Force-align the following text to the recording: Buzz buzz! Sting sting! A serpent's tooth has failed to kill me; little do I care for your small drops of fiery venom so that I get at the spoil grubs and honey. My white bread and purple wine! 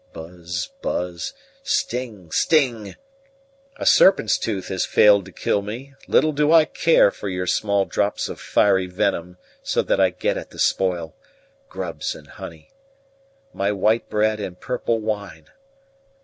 Buzz 0.13 0.71
buzz! 0.81 1.33
Sting 1.61 2.31
sting! 2.31 2.95
A 3.77 3.85
serpent's 3.85 4.39
tooth 4.39 4.69
has 4.69 4.83
failed 4.83 5.25
to 5.25 5.31
kill 5.31 5.61
me; 5.61 5.93
little 6.07 6.31
do 6.31 6.51
I 6.51 6.65
care 6.65 7.11
for 7.11 7.29
your 7.29 7.45
small 7.45 7.85
drops 7.85 8.27
of 8.27 8.41
fiery 8.41 8.87
venom 8.87 9.37
so 9.61 9.83
that 9.83 9.99
I 9.99 10.09
get 10.09 10.37
at 10.37 10.49
the 10.49 10.57
spoil 10.57 11.13
grubs 11.69 12.15
and 12.15 12.25
honey. 12.27 12.71
My 13.53 13.71
white 13.71 14.09
bread 14.09 14.39
and 14.39 14.59
purple 14.59 14.97
wine! 14.99 15.49